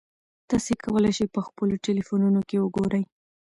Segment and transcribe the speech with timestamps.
[0.49, 3.03] تاسي کولای شئ په خپلو ټیلیفونونو کې وګورئ.